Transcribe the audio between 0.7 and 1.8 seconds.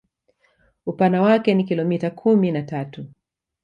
Upana wake ni